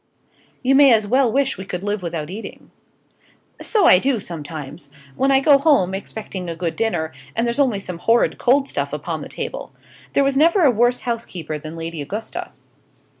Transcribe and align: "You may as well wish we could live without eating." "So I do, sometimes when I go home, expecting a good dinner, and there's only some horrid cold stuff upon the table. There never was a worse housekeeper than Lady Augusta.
"You 0.63 0.73
may 0.73 0.91
as 0.91 1.05
well 1.05 1.31
wish 1.31 1.59
we 1.59 1.63
could 1.65 1.83
live 1.83 2.01
without 2.01 2.31
eating." 2.31 2.71
"So 3.61 3.85
I 3.85 3.99
do, 3.99 4.19
sometimes 4.19 4.89
when 5.15 5.29
I 5.29 5.39
go 5.41 5.59
home, 5.59 5.93
expecting 5.93 6.49
a 6.49 6.55
good 6.55 6.75
dinner, 6.75 7.11
and 7.35 7.45
there's 7.45 7.59
only 7.59 7.79
some 7.79 7.99
horrid 7.99 8.39
cold 8.39 8.67
stuff 8.67 8.93
upon 8.93 9.21
the 9.21 9.29
table. 9.29 9.71
There 10.13 10.27
never 10.31 10.61
was 10.61 10.67
a 10.67 10.71
worse 10.75 10.99
housekeeper 11.01 11.59
than 11.59 11.75
Lady 11.77 12.01
Augusta. 12.01 12.49